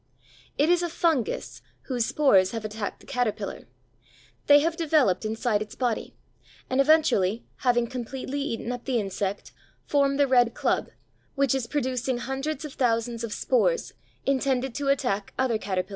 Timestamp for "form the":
9.85-10.25